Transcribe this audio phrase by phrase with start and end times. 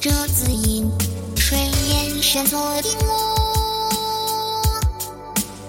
[0.00, 0.88] 这字音，
[1.36, 4.72] 谁眼神锁定我？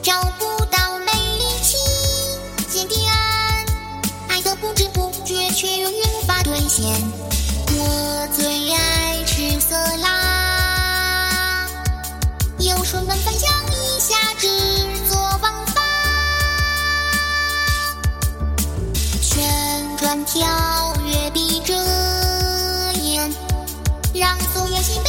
[0.03, 1.77] 找不到美力，起
[2.69, 3.65] 见底暗，
[4.27, 6.85] 爱的不知不觉，却永远无法兑现。
[7.71, 11.67] 我最爱吃色拉，
[12.59, 13.38] 有谁能分？
[24.81, 25.08] 心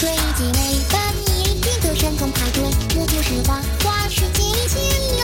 [0.00, 2.64] 水晶美版一定的山中排队，
[2.96, 4.80] 我就是花花世界里千
[5.18, 5.22] 里